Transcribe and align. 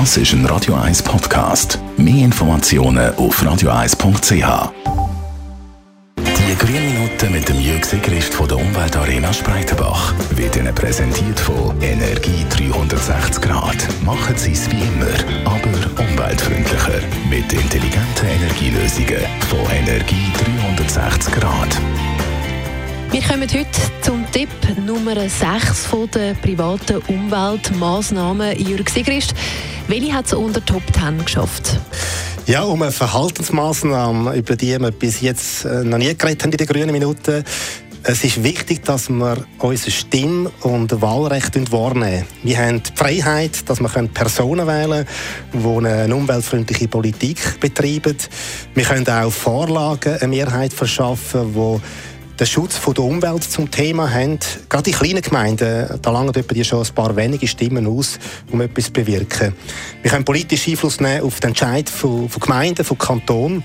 Das 0.00 0.16
ist 0.16 0.32
ein 0.32 0.44
Radio 0.46 0.74
1 0.74 1.04
Podcast. 1.04 1.78
Mehr 1.96 2.24
Informationen 2.24 3.14
auf 3.14 3.40
radio1.ch. 3.40 4.72
Die 6.18 6.56
grünen 6.58 6.94
Minuten 6.94 7.32
mit 7.32 7.48
dem 7.48 7.60
Jürg 7.60 7.84
Sigrist 7.84 8.34
von 8.34 8.48
der 8.48 8.56
Umweltarena 8.56 9.32
Spreitenbach 9.32 10.12
wird 10.30 10.56
Ihnen 10.56 10.74
präsentiert 10.74 11.38
von 11.38 11.80
Energie 11.80 12.44
360 12.50 13.40
Grad. 13.40 13.76
Machen 14.04 14.36
Sie 14.36 14.50
es 14.50 14.68
wie 14.68 14.82
immer, 14.82 15.14
aber 15.44 16.02
umweltfreundlicher. 16.02 17.00
Mit 17.30 17.52
intelligenten 17.52 18.26
Energielösungen 18.26 19.24
von 19.48 19.60
Energie 19.70 20.32
360 20.76 21.34
Grad. 21.34 21.80
Wir 23.14 23.22
kommen 23.22 23.42
heute 23.48 23.68
zum 24.00 24.28
Tipp 24.32 24.48
Nummer 24.84 25.14
6 25.14 25.86
von 25.86 26.10
der 26.10 26.34
privaten 26.34 26.96
Umweltmaßnahmen. 27.06 28.58
Jürg 28.58 28.90
Sigrist, 28.90 29.34
welche 29.86 30.12
hat 30.12 30.26
es 30.26 30.32
unter 30.32 30.64
Top 30.64 30.82
10 30.92 31.24
geschafft? 31.24 31.78
Ja, 32.46 32.64
um 32.64 32.82
eine 32.82 32.90
Verhaltensmaßnahme, 32.90 34.34
über 34.34 34.56
die 34.56 34.76
wir 34.80 34.90
bis 34.90 35.20
jetzt 35.20 35.64
äh, 35.64 35.84
noch 35.84 35.98
nie 35.98 36.12
geredet 36.16 36.42
haben 36.42 36.50
in 36.50 36.58
den 36.58 36.66
grünen 36.66 36.90
Minuten. 36.90 37.44
Es 38.02 38.24
ist 38.24 38.42
wichtig, 38.42 38.82
dass 38.84 39.08
wir 39.08 39.46
unser 39.60 39.90
Stimm- 39.92 40.50
und 40.62 41.00
Wahlrecht 41.00 41.72
wahrnehmen. 41.72 42.26
Wir 42.42 42.58
haben 42.58 42.82
die 42.82 42.90
Freiheit, 42.94 43.66
dass 43.66 43.80
wir 43.80 43.88
Personen 43.88 44.66
wählen 44.66 45.06
können, 45.52 45.82
die 45.82 45.88
eine 45.88 46.14
umweltfreundliche 46.16 46.88
Politik 46.88 47.60
betreiben. 47.60 48.16
Wir 48.74 48.84
können 48.84 49.08
auch 49.08 49.30
Vorlagen 49.30 50.18
eine 50.18 50.28
Mehrheit 50.28 50.74
verschaffen, 50.74 51.54
die 51.54 51.80
den 52.38 52.46
Schutz 52.46 52.80
der 52.80 53.04
Umwelt 53.04 53.44
zum 53.44 53.70
Thema 53.70 54.12
haben. 54.12 54.38
Gerade 54.68 54.90
in 54.90 54.96
kleinen 54.96 55.22
Gemeinden, 55.22 56.00
da 56.02 56.10
langen 56.10 56.32
die 56.32 56.64
schon 56.64 56.84
ein 56.84 56.94
paar 56.94 57.14
wenige 57.14 57.46
Stimmen 57.46 57.86
aus, 57.86 58.18
um 58.50 58.60
etwas 58.60 58.86
zu 58.86 58.92
bewirken. 58.92 59.54
Wir 60.02 60.10
können 60.10 60.24
politisch 60.24 60.68
Einfluss 60.68 61.00
nehmen 61.00 61.22
auf 61.22 61.40
den 61.40 61.50
Entscheid 61.50 61.88
von, 61.88 62.28
von 62.28 62.40
Gemeinden, 62.40 62.84
von 62.84 62.98
Kantonen 62.98 63.64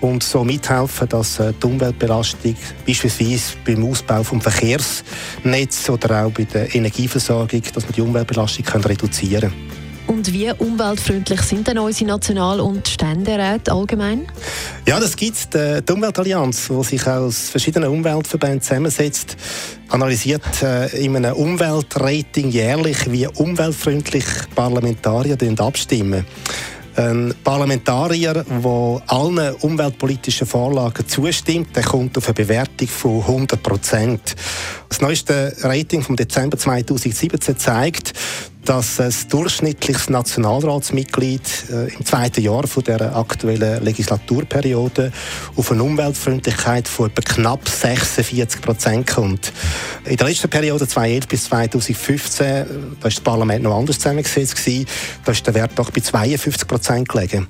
und 0.00 0.22
so 0.22 0.44
mithelfen, 0.44 1.08
dass 1.08 1.38
äh, 1.38 1.52
die 1.62 1.66
Umweltbelastung 1.66 2.56
beispielsweise 2.86 3.54
beim 3.64 3.84
Ausbau 3.88 4.22
vom 4.22 4.40
Verkehrsnetz 4.40 5.88
oder 5.88 6.26
auch 6.26 6.32
bei 6.32 6.44
der 6.44 6.74
Energieversorgung, 6.74 7.62
dass 7.72 7.86
wir 7.86 7.92
die 7.92 8.02
Umweltbelastung 8.02 8.66
reduzieren 8.66 9.52
können. 9.52 9.81
Und 10.06 10.32
wie 10.32 10.50
umweltfreundlich 10.50 11.40
sind 11.42 11.68
denn 11.68 11.78
unsere 11.78 12.10
National- 12.10 12.60
und 12.60 12.88
Ständeräte 12.88 13.72
allgemein? 13.72 14.26
Ja, 14.86 15.00
das 15.00 15.16
gibt 15.16 15.36
es. 15.36 15.48
Die 15.84 15.92
Umweltallianz, 15.92 16.68
die 16.68 16.84
sich 16.84 17.06
aus 17.06 17.48
verschiedenen 17.50 17.88
Umweltverbänden 17.88 18.60
zusammensetzt, 18.60 19.36
analysiert 19.88 20.62
äh, 20.62 21.04
in 21.04 21.16
einem 21.16 21.34
Umweltrating 21.34 22.50
jährlich, 22.50 23.10
wie 23.10 23.26
umweltfreundlich 23.26 24.24
Parlamentarier 24.54 25.36
abstimmen. 25.58 26.24
Ein 26.94 27.34
Parlamentarier, 27.42 28.44
der 28.44 29.02
allen 29.06 29.54
umweltpolitischen 29.60 30.46
Vorlagen 30.46 31.08
zustimmt, 31.08 31.74
der 31.74 31.84
kommt 31.84 32.18
auf 32.18 32.26
eine 32.26 32.34
Bewertung 32.34 32.86
von 32.86 33.20
100 33.22 33.62
Prozent. 33.62 34.36
Das 34.90 35.00
neueste 35.00 35.56
Rating 35.62 36.02
vom 36.02 36.16
Dezember 36.16 36.58
2017 36.58 37.56
zeigt, 37.56 38.11
dass 38.64 39.00
ein 39.00 39.12
durchschnittliches 39.28 40.08
Nationalratsmitglied 40.08 41.42
äh, 41.70 41.94
im 41.94 42.04
zweiten 42.04 42.42
Jahr 42.42 42.66
von 42.66 42.84
der 42.84 43.16
aktuellen 43.16 43.82
Legislaturperiode 43.82 45.12
auf 45.56 45.72
eine 45.72 45.82
Umweltfreundlichkeit 45.82 46.86
von 46.86 47.10
etwa 47.10 47.22
knapp 47.22 47.68
46 47.68 48.60
Prozent 48.60 49.06
kommt. 49.08 49.52
In 50.04 50.16
der 50.16 50.28
letzten 50.28 50.48
Periode 50.48 50.86
2011 50.86 51.28
bis 51.28 51.44
2015, 51.44 52.46
äh, 52.46 52.64
da 52.64 52.70
war 52.70 53.10
das 53.10 53.20
Parlament 53.20 53.64
noch 53.64 53.76
anders 53.76 53.98
zusammengesetzt 53.98 54.56
da 55.24 55.32
ist 55.32 55.46
der 55.46 55.54
Wert 55.54 55.72
doch 55.76 55.90
bei 55.90 56.00
52 56.00 56.66
Prozent 56.66 57.08
gelegen. 57.08 57.48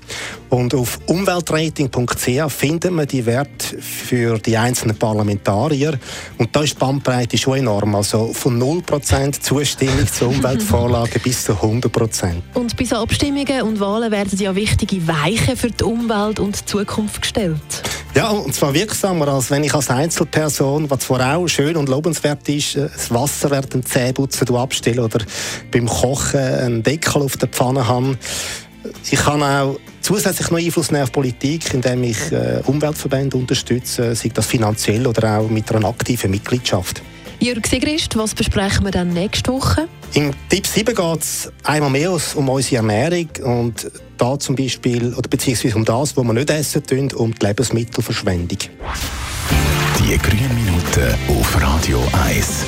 Und 0.49 0.75
auf 0.75 0.99
umweltrating.ch 1.07 2.53
findet 2.53 2.93
man 2.93 3.07
die 3.07 3.25
Werte 3.27 3.81
für 3.81 4.39
die 4.39 4.57
einzelnen 4.57 4.97
Parlamentarier 4.97 5.99
und 6.39 6.55
da 6.55 6.63
ist 6.63 6.75
die 6.75 6.79
Bandbreite 6.79 7.39
schon 7.39 7.59
enorm, 7.59 7.95
also 7.95 8.33
von 8.33 8.59
0 8.59 8.83
Prozent 8.83 9.43
Zustimmung 9.43 10.07
zur 10.07 10.29
Umweltvorlage 10.29 11.02
Umfragen 11.03 11.23
bis 11.23 11.45
zu 11.45 11.53
100 11.53 11.91
Prozent. 11.91 12.43
Und 12.55 12.77
bei 12.77 12.85
so 12.85 12.97
Abstimmungen 12.97 13.63
und 13.63 13.81
Wahlen 13.81 14.11
werden 14.11 14.39
ja 14.39 14.55
wichtige 14.55 15.07
Weichen 15.07 15.57
für 15.57 15.71
die 15.71 15.85
Umwelt 15.85 16.39
und 16.39 16.61
die 16.61 16.65
Zukunft 16.65 17.23
gestellt. 17.23 17.61
Ja, 18.15 18.31
und 18.31 18.55
zwar 18.55 18.75
wirksamer, 18.75 19.29
als 19.29 19.51
wenn 19.51 19.65
ich 19.65 19.75
als 19.75 19.91
Einzelperson, 19.91 20.91
was 20.91 21.01
zwar 21.01 21.37
auch 21.37 21.47
schön 21.49 21.77
und 21.77 21.89
lobenswert 21.89 22.49
ist, 22.49 22.77
äh, 22.77 22.89
das 22.93 23.13
Wasser 23.13 23.51
während 23.51 23.73
dem 23.75 23.85
Zähneputzen 23.85 24.55
abstelle 24.55 25.03
oder 25.03 25.21
beim 25.71 25.87
Kochen 25.87 26.41
einen 26.41 26.83
Deckel 26.83 27.23
auf 27.23 27.37
der 27.37 27.49
Pfanne 27.49 27.89
haben. 27.89 28.19
Ich 29.11 29.19
kann 29.19 29.43
auch 29.43 29.79
zusätzlich 30.03 30.51
noch 30.51 30.59
Einfluss 30.59 30.91
nehmen 30.91 31.05
auf 31.05 31.13
Politik, 31.13 31.73
indem 31.73 32.05
ich 32.05 32.31
äh, 32.33 32.61
Umweltverbände 32.67 33.37
unterstütze, 33.37 34.15
sei 34.15 34.31
das 34.33 34.47
finanziell 34.47 35.07
oder 35.07 35.39
auch 35.39 35.49
mit 35.49 35.73
einer 35.73 35.89
aktiven 35.89 36.31
Mitgliedschaft. 36.31 37.02
Jürg 37.43 37.67
Sigrist, 37.67 38.17
was 38.17 38.37
besprechen 38.37 38.85
wir 38.85 38.93
dann 38.93 39.09
nächste 39.09 39.53
Woche? 39.53 39.89
Im 40.15 40.31
Tipp 40.49 40.65
7 40.65 40.95
geht 40.95 41.23
es 41.23 41.51
einmal 41.65 41.91
mehr 41.91 42.13
um 42.37 42.49
unsere 42.49 42.77
Ernährung 42.77 43.29
und 43.43 43.91
da 44.17 44.39
zum 44.39 44.55
Beispiel, 44.55 45.13
oder 45.13 45.29
beziehungsweise 45.29 45.75
um 45.75 45.85
das, 45.85 46.17
was 46.17 46.25
wir 46.25 46.33
nicht 46.35 46.51
essen 46.51 46.87
tun, 46.87 47.13
um 47.13 47.35
die 47.35 47.45
Lebensmittelverschwendung. 47.45 48.59
Die 49.99 50.19
grünen 50.19 50.55
Minuten 50.55 51.15
auf 51.37 51.61
Radio 51.61 52.01
1. 52.25 52.65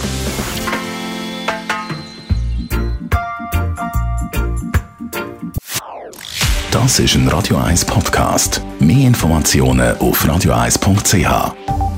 Das 6.73 6.99
ist 6.99 7.15
ein 7.15 7.29
Radio 7.29 7.59
1 7.59 7.84
Podcast. 7.84 8.61
Mehr 8.81 9.07
Informationen 9.07 9.97
auf 9.99 10.25
radio1.ch. 10.25 11.94